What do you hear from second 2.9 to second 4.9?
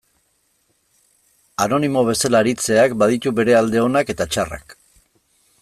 baditu bere alde onak eta txarrak.